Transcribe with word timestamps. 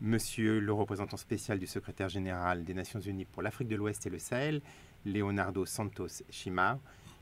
Monsieur 0.00 0.60
le 0.60 0.72
représentant 0.72 1.16
spécial 1.16 1.58
du 1.58 1.66
secrétaire 1.66 2.08
général 2.08 2.64
des 2.64 2.72
Nations 2.72 3.00
Unies 3.00 3.24
pour 3.24 3.42
l'Afrique 3.42 3.66
de 3.66 3.74
l'Ouest 3.74 4.06
et 4.06 4.10
le 4.10 4.20
Sahel, 4.20 4.62
Leonardo 5.04 5.66
Santos 5.66 6.22
Chimar, 6.30 6.78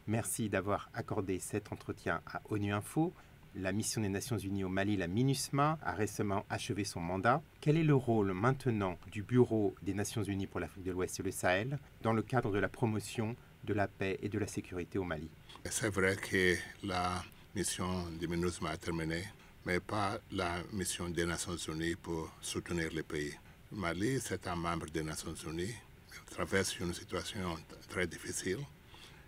merci 0.06 0.50
d'avoir 0.50 0.91
accordé 0.92 1.39
cet 1.39 1.73
entretien 1.73 2.20
à 2.26 2.42
ONU 2.50 2.75
Info. 2.75 3.15
La 3.54 3.73
mission 3.73 4.02
des 4.02 4.10
Nations 4.10 4.36
Unies 4.36 4.65
au 4.65 4.68
Mali, 4.68 4.99
la 4.99 5.08
MINUSMA, 5.08 5.78
a 5.83 5.92
récemment 5.92 6.44
achevé 6.50 6.84
son 6.84 7.00
mandat. 7.00 7.41
Quel 7.62 7.78
est 7.78 7.83
le 7.83 7.94
rôle 7.94 8.34
maintenant 8.34 8.99
du 9.11 9.23
Bureau 9.23 9.75
des 9.81 9.95
Nations 9.95 10.23
Unies 10.23 10.47
pour 10.47 10.61
l'Afrique 10.61 10.85
de 10.85 10.93
l'Ouest 10.93 11.19
et 11.19 11.23
le 11.23 11.31
Sahel 11.31 11.79
dans 12.03 12.13
le 12.13 12.21
cadre 12.21 12.53
de 12.53 12.59
la 12.59 12.69
promotion 12.69 13.37
de 13.65 13.73
la 13.73 13.89
paix 13.89 14.19
et 14.21 14.29
de 14.29 14.39
la 14.39 14.47
sécurité 14.47 14.99
au 14.99 15.05
Mali? 15.05 15.31
C'est 15.65 15.89
vrai 15.89 16.17
que 16.17 16.57
la 16.87 17.25
mission 17.55 17.87
de 18.21 18.27
MINUSMA 18.27 18.69
a 18.69 18.77
terminé, 18.77 19.23
mais 19.67 19.80
pas 19.80 20.21
la 20.30 20.62
mission 20.73 21.09
des 21.09 21.27
Nations 21.27 21.57
Unies 21.57 21.96
pour 21.96 22.30
soutenir 22.41 22.89
les 22.93 23.03
pays. 23.03 23.35
Le 23.73 23.79
Mali, 23.79 24.21
c'est 24.21 24.46
un 24.46 24.55
membre 24.55 24.87
des 24.87 25.02
Nations 25.02 25.34
Unies. 25.34 25.75
Il 26.15 26.34
traverse 26.34 26.79
une 26.79 26.95
situation 26.95 27.59
très 27.89 28.06
difficile. 28.06 28.61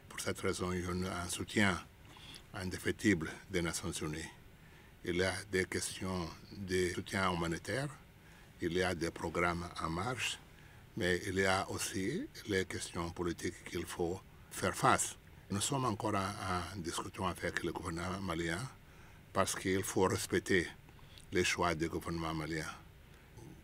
Pour 0.09 0.21
cette 0.21 0.41
raison, 0.41 0.73
il 0.73 0.85
y 0.85 1.09
a 1.09 1.23
un 1.23 1.29
soutien 1.29 1.77
indéfectible 2.55 3.29
des 3.51 3.63
Nations 3.63 3.91
Unies. 3.91 4.31
Il 5.05 5.17
y 5.17 5.25
a 5.25 5.33
des 5.51 5.65
questions 5.65 6.29
de 6.53 6.91
soutien 6.95 7.33
humanitaire, 7.33 7.89
il 8.63 8.75
y 8.75 8.83
a 8.85 8.95
des 8.95 9.11
programmes 9.11 9.69
en 9.83 9.91
marche, 9.91 10.39
mais 10.97 11.21
il 11.27 11.35
y 11.35 11.47
a 11.47 11.69
aussi 11.69 12.29
les 12.47 12.65
questions 12.65 13.11
politiques 13.11 13.65
qu'il 13.65 13.87
faut 13.87 14.21
faire 14.53 14.77
face. 14.77 15.17
Nous 15.51 15.61
sommes 15.61 15.85
encore 15.87 16.15
en, 16.15 16.81
discussion 16.81 17.27
avec 17.27 17.65
le 17.65 17.73
gouvernement 17.73 18.21
malien 18.21 18.59
parce 19.33 19.55
qu'il 19.55 19.83
faut 19.83 20.05
respecter 20.05 20.67
les 21.33 21.45
choix 21.45 21.75
du 21.75 21.89
gouvernement 21.89 22.35
malien. 22.35 22.65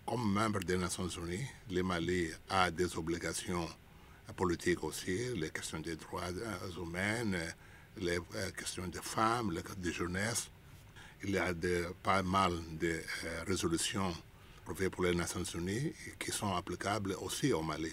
Comme 0.06 0.32
membre 0.32 0.60
des 0.60 0.77
Nations 0.77 1.09
Unies, 1.09 1.46
le 1.70 1.82
Mali 1.82 2.30
a 2.50 2.70
des 2.70 2.96
obligations 2.96 3.66
politiques 4.36 4.84
aussi, 4.84 5.34
les 5.34 5.50
questions 5.50 5.80
des 5.80 5.97
droits 5.97 6.30
humains, 6.78 7.39
les 7.97 8.19
euh, 8.19 8.50
questions 8.56 8.86
des 8.86 9.00
femmes, 9.00 9.52
les 9.52 9.62
questions 9.62 9.83
de 9.83 9.91
jeunesse. 9.91 10.50
Il 11.22 11.30
y 11.30 11.39
a 11.39 11.55
pas 12.02 12.22
mal 12.22 12.52
de 12.78 12.89
euh, 12.89 13.44
résolutions 13.46 14.12
prouvées 14.64 14.91
pour 14.91 15.05
les 15.05 15.14
Nations 15.14 15.44
Unies 15.55 15.92
qui 16.19 16.30
sont 16.30 16.55
applicables 16.55 17.17
aussi 17.20 17.52
au 17.52 17.62
Mali. 17.62 17.92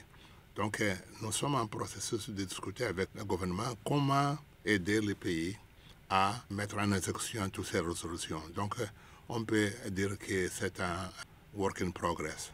Donc, 0.56 0.81
euh, 0.81 0.94
nous 1.22 1.31
sommes 1.31 1.56
en 1.56 1.68
processus 1.68 2.30
de 2.30 2.44
discuter 2.44 2.86
avec 2.86 3.09
le 3.16 3.24
gouvernement 3.24 3.74
comment 3.86 4.38
aider 4.66 5.00
les 5.00 5.16
pays 5.16 5.56
à 6.12 6.36
mettre 6.50 6.78
en 6.78 6.92
exécution 6.92 7.50
toutes 7.50 7.66
ces 7.67 7.80
résolutions. 7.80 8.42
Donc, 8.54 8.76
on 9.30 9.45
peut 9.45 9.70
dire 9.90 10.18
que 10.20 10.50
c'est 10.50 10.81
un 10.81 11.09
work 11.56 11.81
in 11.81 11.92
progress. 11.92 12.52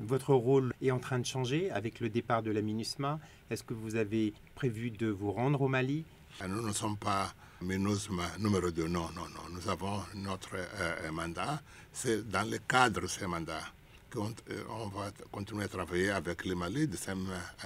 Votre 0.00 0.32
rôle 0.32 0.72
est 0.80 0.90
en 0.90 0.98
train 0.98 1.18
de 1.18 1.26
changer 1.26 1.70
avec 1.70 2.00
le 2.00 2.08
départ 2.08 2.42
de 2.42 2.50
la 2.50 2.62
MINUSMA. 2.62 3.20
Est-ce 3.50 3.62
que 3.62 3.74
vous 3.74 3.96
avez 3.96 4.32
prévu 4.54 4.90
de 4.90 5.08
vous 5.08 5.32
rendre 5.32 5.60
au 5.60 5.68
Mali? 5.68 6.04
Nous 6.46 6.66
ne 6.66 6.72
sommes 6.72 6.96
pas 6.96 7.34
MINUSMA 7.60 8.38
numéro 8.38 8.70
2, 8.70 8.88
non, 8.88 9.10
non, 9.14 9.28
non. 9.34 9.42
Nous 9.52 9.68
avons 9.68 10.00
notre 10.14 10.54
euh, 10.54 11.10
mandat. 11.12 11.60
C'est 11.92 12.26
dans 12.30 12.48
le 12.48 12.58
cadre 12.58 13.02
de 13.02 13.06
ce 13.06 13.26
mandat 13.26 13.60
qu'on 14.10 14.32
euh, 14.50 14.62
va 14.94 15.10
continuer 15.30 15.64
à 15.64 15.68
travailler 15.68 16.10
avec 16.10 16.46
le 16.46 16.54
Mali 16.54 16.86
de 16.86 16.96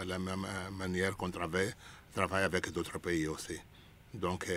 la 0.05 0.19
même 0.19 0.45
euh, 0.45 0.71
manière 0.73 1.17
qu'on 1.17 1.31
travaille, 1.31 1.73
travaille 2.13 2.43
avec 2.43 2.73
d'autres 2.73 2.99
pays 2.99 3.29
aussi. 3.29 3.59
Donc, 4.15 4.51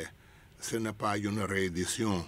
ce 0.60 0.78
n'est 0.78 0.94
pas 0.94 1.18
une 1.18 1.42
réédition 1.42 2.26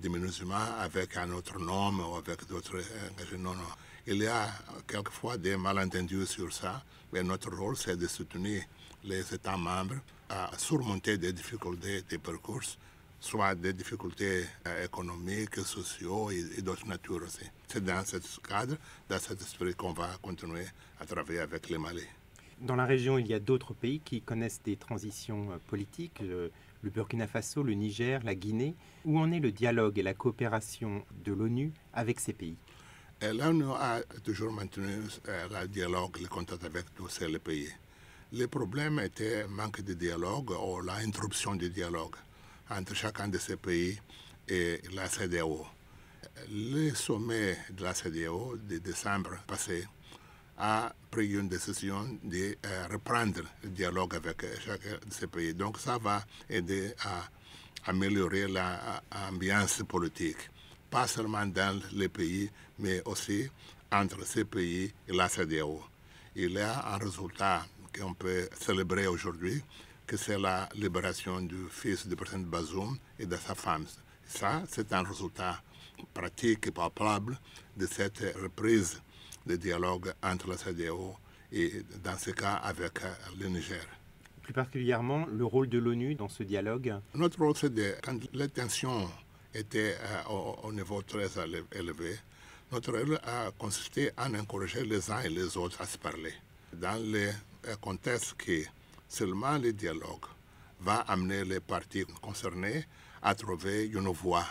du 0.00 0.08
MINUSMA 0.08 0.80
avec 0.80 1.16
un 1.16 1.30
autre 1.32 1.58
nom 1.58 1.92
ou 1.98 2.16
avec 2.16 2.46
d'autres... 2.48 2.78
non, 3.36 3.54
non. 3.54 3.62
Il 4.06 4.18
y 4.18 4.26
a 4.26 4.48
quelquefois 4.86 5.38
des 5.38 5.56
malentendus 5.56 6.26
sur 6.26 6.52
ça, 6.52 6.82
mais 7.12 7.22
notre 7.22 7.50
rôle, 7.54 7.76
c'est 7.76 7.96
de 7.96 8.06
soutenir 8.06 8.62
les 9.02 9.34
États 9.34 9.56
membres 9.56 9.96
à 10.28 10.50
surmonter 10.58 11.16
des 11.18 11.32
difficultés 11.32 12.02
de 12.02 12.16
parcours, 12.18 12.62
soit 13.20 13.54
des 13.54 13.72
difficultés 13.72 14.44
euh, 14.66 14.84
économiques, 14.84 15.56
sociaux 15.64 16.30
et, 16.30 16.60
d'autres 16.60 16.86
natures 16.86 17.22
aussi. 17.22 17.44
C'est 17.68 17.84
dans 17.84 18.04
ce 18.04 18.18
cadre, 18.40 18.76
dans 19.08 19.18
cet 19.18 19.40
esprit 19.40 19.74
qu'on 19.74 19.92
va 19.92 20.08
continuer 20.20 20.66
à 21.00 21.06
travailler 21.06 21.40
avec 21.40 21.68
les 21.70 21.78
Mali. 21.78 22.02
Dans 22.60 22.76
la 22.76 22.84
région, 22.86 23.18
il 23.18 23.26
y 23.26 23.34
a 23.34 23.40
d'autres 23.40 23.74
pays 23.74 24.00
qui 24.00 24.20
connaissent 24.20 24.62
des 24.62 24.76
transitions 24.76 25.50
euh, 25.52 25.56
politiques, 25.68 26.20
le, 26.20 26.50
Burkina 26.82 27.26
Faso, 27.26 27.62
le 27.62 27.72
Niger, 27.74 28.20
la 28.24 28.34
Guinée. 28.34 28.74
Où 29.04 29.18
en 29.18 29.32
est 29.32 29.40
le 29.40 29.50
dialogue 29.52 29.98
et 29.98 30.02
la 30.02 30.14
coopération 30.14 31.02
de 31.24 31.32
l'ONU 31.32 31.72
avec 31.92 32.20
ces 32.20 32.32
pays? 32.32 32.56
L'ONU 33.22 33.70
a 33.72 34.00
toujours 34.22 34.52
maintenu 34.52 34.86
euh, 35.28 35.48
le 35.62 35.68
dialogue, 35.68 36.18
le 36.20 36.28
contact 36.28 36.64
avec 36.64 36.94
tous 36.94 37.08
ces 37.08 37.38
pays. 37.38 37.68
Le 38.32 38.46
problème 38.48 38.98
était 38.98 39.46
manque 39.46 39.80
de 39.82 39.94
dialogue 39.94 40.50
ou 40.50 40.80
l'interruption 40.80 41.54
du 41.54 41.70
dialogue 41.70 42.16
entre 42.70 42.94
chacun 42.94 43.28
de 43.28 43.38
ces 43.38 43.56
pays 43.56 43.98
et 44.48 44.80
la 44.92 45.08
CDAO. 45.08 45.64
Le 46.50 46.92
sommet 46.94 47.56
de 47.70 47.84
la 47.84 47.94
CDAO 47.94 48.56
de 48.56 48.78
décembre 48.78 49.36
passé 49.46 49.86
a 50.58 50.92
pris 51.10 51.32
une 51.32 51.48
décision 51.48 52.18
de 52.22 52.56
euh, 52.64 52.86
reprendre 52.90 53.42
le 53.62 53.70
dialogue 53.70 54.14
avec 54.14 54.44
chacun 54.64 54.98
de 55.06 55.12
ces 55.12 55.26
pays. 55.26 55.54
Donc 55.54 55.78
ça 55.78 55.98
va 55.98 56.24
aider 56.48 56.92
à 57.04 57.28
améliorer 57.90 58.46
l'ambiance 58.48 59.82
politique, 59.86 60.50
pas 60.90 61.06
seulement 61.06 61.46
dans 61.46 61.80
les 61.92 62.08
pays, 62.08 62.50
mais 62.78 63.02
aussi 63.04 63.48
entre 63.92 64.24
ces 64.26 64.44
pays 64.44 64.92
et 65.08 65.12
la 65.12 65.28
CDAO. 65.28 65.82
Il 66.36 66.52
y 66.52 66.60
a 66.60 66.94
un 66.94 66.98
résultat 66.98 67.64
qu'on 67.96 68.14
peut 68.14 68.48
célébrer 68.58 69.06
aujourd'hui, 69.06 69.62
que 70.06 70.16
c'est 70.16 70.38
la 70.38 70.68
libération 70.74 71.40
du 71.40 71.68
fils 71.70 72.06
du 72.06 72.16
président 72.16 72.48
Bazoum 72.48 72.98
et 73.18 73.26
de 73.26 73.36
sa 73.36 73.54
femme. 73.54 73.86
Ça, 74.26 74.62
c'est 74.68 74.92
un 74.92 75.02
résultat 75.02 75.62
pratique 76.12 76.66
et 76.66 76.70
palpable 76.70 77.38
de 77.76 77.86
cette 77.86 78.20
reprise 78.42 79.00
de 79.46 79.56
dialogue 79.56 80.12
entre 80.22 80.48
la 80.48 80.56
CDAO 80.56 81.16
et, 81.52 81.82
dans 82.02 82.16
ce 82.18 82.30
cas, 82.30 82.54
avec 82.54 83.02
euh, 83.02 83.12
le 83.38 83.48
Niger. 83.48 83.84
Plus 84.42 84.52
particulièrement, 84.52 85.26
le 85.26 85.44
rôle 85.44 85.68
de 85.68 85.78
l'ONU 85.78 86.14
dans 86.14 86.28
ce 86.28 86.42
dialogue? 86.42 86.94
Notre 87.14 87.38
rôle, 87.38 87.56
c'est 87.56 87.72
de, 87.72 87.94
quand 88.02 88.18
les 88.32 88.48
tensions 88.48 89.08
étaient 89.54 89.96
euh, 90.00 90.30
au, 90.30 90.68
au, 90.68 90.72
niveau 90.72 91.00
très 91.02 91.28
élevé, 91.72 92.16
notre 92.72 92.92
rôle 92.92 93.18
a 93.24 93.50
consisté 93.58 94.10
à 94.16 94.28
encourager 94.28 94.84
les 94.84 95.10
uns 95.10 95.20
et 95.20 95.28
les 95.28 95.56
autres 95.56 95.80
à 95.80 95.86
se 95.86 95.96
parler. 95.98 96.32
Dans 96.72 97.00
les 97.00 97.30
contexte 97.80 98.34
que 98.34 98.62
seulement 99.08 99.58
le 99.58 99.72
dialogue 99.72 100.26
va 100.80 100.96
amener 101.08 101.44
les 101.44 101.60
parties 101.60 102.04
concernées 102.20 102.84
à 103.22 103.34
trouver 103.34 103.86
une 103.86 104.08
voie 104.08 104.44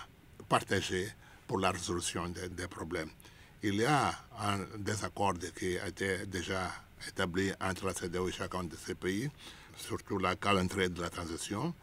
partagée 0.50 1.08
pour 1.48 1.60
la 1.60 1.72
résolution 1.72 2.28
des, 2.30 2.68
problèmes. 2.68 3.10
Il 3.66 3.76
y 3.76 3.86
a 3.86 4.14
un 4.42 4.60
désaccord 4.78 5.36
qui 5.58 5.80
a 5.80 5.88
été 5.88 6.26
déjà 6.26 6.70
établi 7.08 7.50
entre 7.62 7.86
la 7.86 7.94
CDO 7.94 8.28
et 8.28 8.34
chacun 8.34 8.66
de 8.66 8.76
ces 8.76 8.94
pays, 8.94 9.30
surtout 9.78 10.18
la 10.18 10.36
calendrier 10.36 10.90
de 10.90 11.02
la 11.02 11.10
transition. 11.10 11.74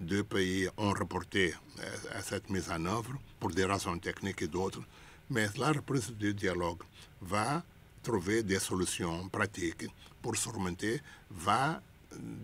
Deux 0.00 0.24
pays 0.24 0.66
ont 0.78 0.94
reporté 0.94 1.52
euh, 1.52 2.20
cette 2.22 2.48
mise 2.48 2.70
en 2.70 2.82
œuvre 2.86 3.12
pour 3.38 3.50
des 3.50 3.66
raisons 3.66 3.98
techniques 3.98 4.40
et 4.40 4.48
d'autres, 4.48 4.80
mais 5.28 5.48
la 5.58 5.72
reprise 5.72 6.10
du 6.12 6.32
dialogue 6.32 6.82
va 7.20 7.62
trouver 8.02 8.42
des 8.42 8.58
solutions 8.58 9.28
pratiques 9.28 9.88
pour 10.22 10.36
surmonter 10.36 11.02
va 11.30 11.82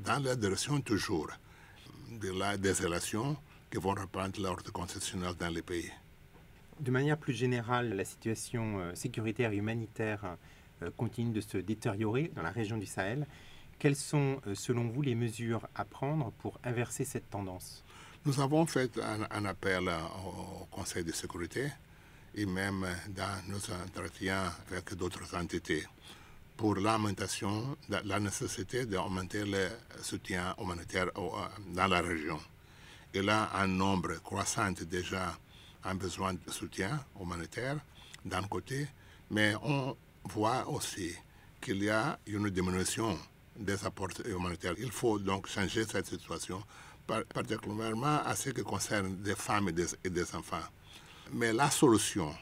dans 0.04 0.22
la 0.22 0.36
direction 0.36 0.82
toujours 0.82 1.30
de 2.10 2.30
la 2.30 2.58
désolation 2.58 3.38
qui 3.70 3.78
vont 3.78 3.94
reprendre 3.94 4.38
l'ordre 4.38 4.70
constitutionnel 4.70 5.32
dans 5.38 5.48
les 5.48 5.62
pays. 5.62 5.90
De 6.80 6.90
manière 6.90 7.18
plus 7.18 7.34
générale, 7.34 7.94
la 7.94 8.04
situation 8.04 8.80
euh, 8.80 8.94
sécuritaire 8.94 9.52
et 9.52 9.56
humanitaire 9.56 10.36
euh, 10.82 10.90
continue 10.96 11.32
de 11.32 11.40
se 11.40 11.58
détériorer 11.58 12.32
dans 12.34 12.42
la 12.42 12.50
région 12.50 12.76
du 12.78 12.86
Sahel. 12.86 13.26
Quelles 13.78 13.96
sont, 13.96 14.40
euh, 14.46 14.54
selon 14.54 14.88
vous, 14.88 15.02
les 15.02 15.14
mesures 15.14 15.68
à 15.74 15.84
prendre 15.84 16.32
pour 16.38 16.58
inverser 16.64 17.04
cette 17.04 17.28
tendance? 17.30 17.84
Nous 18.24 18.40
avons 18.40 18.66
fait 18.66 18.98
un, 18.98 19.44
appel 19.44 19.88
au 19.88 20.64
Conseil 20.66 21.02
de 21.02 21.10
sécurité 21.12 21.68
et 22.34 22.46
même 22.46 22.86
dans 23.08 23.42
nos 23.48 23.58
entretiens 23.84 24.52
avec 24.70 24.94
d'autres 24.94 25.36
entités 25.36 25.82
pour 26.56 26.76
l'augmentation, 26.76 27.76
la 27.88 28.20
nécessité 28.20 28.86
d'augmenter 28.86 29.44
le 29.44 29.68
soutien 30.00 30.54
humanitaire 30.60 31.10
dans 31.74 31.86
la 31.88 32.00
région. 32.00 32.38
Y 33.12 33.28
a 33.28 33.50
un 33.56 33.66
nombre 33.66 34.22
croissant 34.22 34.70
déjà 34.88 35.36
en 35.84 35.94
besoin 35.94 36.34
de 36.34 36.50
soutien 36.50 37.04
humanitaire 37.20 37.76
d'un 38.24 38.42
côté, 38.42 38.86
mais 39.30 39.54
on 39.62 39.96
voit 40.24 40.68
aussi 40.68 41.14
qu'il 41.60 41.82
y 41.82 41.90
a 41.90 42.18
une 42.26 42.50
diminution 42.50 43.18
des 43.56 43.84
apports 43.84 44.08
humanitaires. 44.24 44.74
Il 44.78 44.90
faut 44.90 45.18
donc 45.18 45.48
changer 45.48 45.84
cette 45.84 46.06
situation, 46.06 46.62
particulièrement 47.06 48.22
à 48.24 48.34
ce 48.34 48.50
qui 48.50 48.62
concerne 48.62 49.16
des 49.22 49.34
femmes 49.34 49.68
et 50.04 50.10
des 50.10 50.34
enfants. 50.34 50.66
Mais 51.32 51.52
la 51.52 51.70
solution 51.70 52.34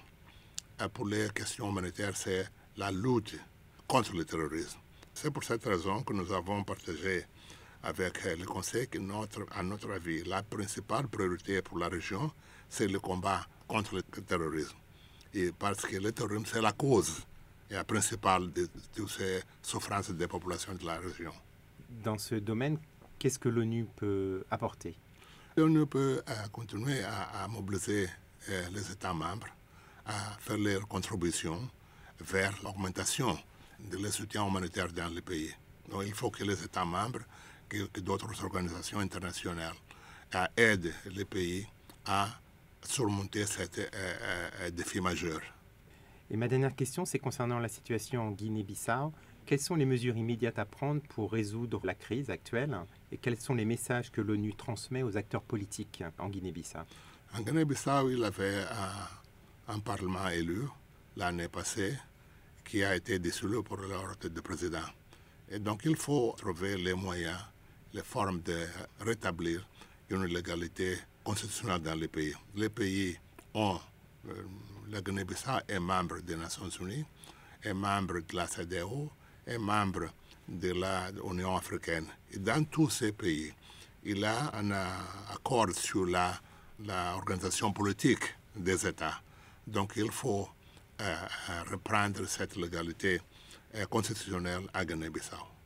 pour 0.94 1.06
les 1.06 1.28
questions 1.34 1.70
humanitaires, 1.70 2.16
c'est 2.16 2.48
la 2.76 2.90
lutte 2.90 3.38
contre 3.86 4.14
le 4.14 4.24
terrorisme. 4.24 4.78
C'est 5.12 5.30
pour 5.30 5.44
cette 5.44 5.64
raison 5.64 6.02
que 6.02 6.12
nous 6.12 6.32
avons 6.32 6.64
partagé 6.64 7.26
avec 7.82 8.24
le 8.24 8.44
Conseil 8.44 8.88
que, 8.88 8.98
notre, 8.98 9.46
à 9.52 9.62
notre 9.62 9.90
avis, 9.90 10.22
la 10.24 10.42
principale 10.42 11.08
priorité 11.08 11.62
pour 11.62 11.78
la 11.78 11.88
région, 11.88 12.30
c'est 12.68 12.88
le 12.88 13.00
combat 13.00 13.46
contre 13.66 13.96
le 13.96 14.02
terrorisme. 14.02 14.76
Et 15.34 15.52
parce 15.52 15.82
que 15.86 15.96
le 15.96 16.12
terrorisme, 16.12 16.44
c'est 16.46 16.60
la 16.60 16.72
cause 16.72 17.24
la 17.70 17.84
principale 17.84 18.52
de 18.52 18.68
toutes 18.94 19.10
ces 19.10 19.42
souffrances 19.62 20.10
des 20.10 20.26
populations 20.26 20.74
de 20.74 20.84
la 20.84 20.98
région. 20.98 21.32
Dans 21.88 22.18
ce 22.18 22.34
domaine, 22.34 22.78
qu'est-ce 23.18 23.38
que 23.38 23.48
l'ONU 23.48 23.86
peut 23.96 24.44
apporter? 24.50 24.96
L'ONU 25.56 25.86
peut 25.86 26.22
euh, 26.28 26.48
continuer 26.52 27.02
à, 27.04 27.46
mobiliser 27.48 28.08
euh, 28.48 28.68
les 28.72 28.90
États 28.90 29.14
membres, 29.14 29.46
à 30.06 30.12
faire 30.40 30.58
leurs 30.58 30.86
contributions 30.88 31.68
vers 32.20 32.52
l'augmentation 32.62 33.38
de 33.90 34.10
soutien 34.10 34.46
humanitaire 34.46 34.92
dans 34.92 35.08
les 35.08 35.22
pays. 35.22 35.54
Donc 35.90 36.02
il 36.06 36.14
faut 36.14 36.30
que 36.30 36.44
les 36.44 36.62
États 36.64 36.84
membres, 36.84 37.20
que, 37.70 38.00
d'autres 38.00 38.44
organisations 38.44 38.98
internationales 38.98 39.74
euh, 40.34 40.46
aident 40.56 40.92
les 41.06 41.24
pays 41.24 41.66
à 42.04 42.28
surmonter 42.82 43.46
ce 43.46 43.62
défi 44.70 45.00
majeur. 45.00 45.40
Et 46.30 46.36
ma 46.36 46.46
dernière 46.46 46.74
question, 46.76 47.04
c'est 47.04 47.18
concernant 47.18 47.58
la 47.58 47.68
situation 47.68 48.28
en 48.28 48.30
Guinée-Bissau. 48.30 49.12
Quelles 49.46 49.60
sont 49.60 49.74
les 49.74 49.84
mesures 49.84 50.16
immédiates 50.16 50.60
à 50.60 50.64
prendre 50.64 51.02
pour 51.08 51.32
résoudre 51.32 51.80
la 51.84 51.94
crise 51.94 52.30
actuelle 52.30 52.78
et 53.10 53.16
quels 53.16 53.40
sont 53.40 53.54
les 53.54 53.64
messages 53.64 54.12
que 54.12 54.20
l'ONU 54.20 54.54
transmet 54.54 55.02
aux 55.02 55.16
acteurs 55.16 55.42
politiques 55.42 56.04
en 56.18 56.28
Guinée-Bissau? 56.28 56.78
En 57.36 57.40
Guinée-Bissau, 57.40 58.10
il 58.10 58.20
y 58.20 58.24
avait 58.24 58.64
un, 59.66 59.80
parlement 59.80 60.28
élu 60.28 60.62
l'année 61.16 61.48
passée 61.48 61.96
qui 62.64 62.84
a 62.84 62.94
été 62.94 63.18
dissolu 63.18 63.62
pour 63.64 63.78
l'ordre 63.78 64.28
de 64.28 64.40
président. 64.40 64.78
Et 65.48 65.58
donc 65.58 65.82
il 65.84 65.96
faut 65.96 66.34
trouver 66.36 66.76
les 66.76 66.94
moyens, 66.94 67.38
les 67.92 68.02
formes 68.02 68.40
de 68.42 68.66
rétablir 69.00 69.66
une 70.08 70.24
légalité 70.24 70.96
constitutionnelle 71.24 71.82
dans 71.82 71.94
les 71.94 72.08
pays. 72.08 72.34
Les 72.54 72.68
pays 72.68 73.16
ont 73.54 73.78
euh, 74.28 74.32
la 74.90 75.00
Guinée-Bissau 75.00 75.60
est 75.68 75.78
membre 75.78 76.20
des 76.20 76.36
Nations 76.36 76.68
Unies, 76.80 77.04
est 77.62 77.74
membre 77.74 78.20
de 78.20 78.36
la 78.36 78.46
CDO, 78.46 79.10
est 79.46 79.58
membre 79.58 80.08
de 80.48 80.72
l'Union 80.72 81.56
africaine. 81.56 82.06
Et 82.32 82.38
dans 82.38 82.64
tous 82.64 82.90
ces 82.90 83.12
pays, 83.12 83.52
il 84.04 84.18
y 84.18 84.24
a 84.24 84.50
un 84.56 84.70
accord 85.32 85.70
sur 85.74 86.06
l'organisation 86.06 87.68
la, 87.68 87.72
politique 87.72 88.24
des 88.56 88.86
États. 88.86 89.20
Donc 89.66 89.92
il 89.96 90.10
faut 90.10 90.48
euh, 91.00 91.16
euh, 91.50 91.62
reprendre 91.70 92.26
cette 92.26 92.56
légalité 92.56 93.20
euh, 93.76 93.86
constitutionnelle 93.86 94.62
à 94.74 94.84
Guinée-Bissau. 94.84 95.59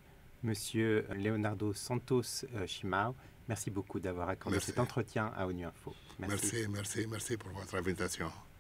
Monsieur 0.45 1.07
Leonardo 1.15 1.73
Santos 1.73 2.45
Chimao, 2.67 3.17
merci 3.49 3.71
beaucoup 3.71 3.99
d'avoir 3.99 4.29
accordé 4.29 4.61
cet 4.61 4.79
entretien 4.79 5.33
à 5.35 5.47
ONU 5.47 5.65
Info. 5.65 5.95
merci, 6.19 6.67
merci, 6.69 7.07
merci 7.11 7.37
pour 7.37 7.51
votre 7.51 7.75
invitation. 7.75 8.31